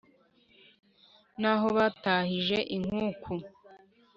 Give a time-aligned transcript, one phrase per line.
[1.41, 3.33] Naho batahije inkuku;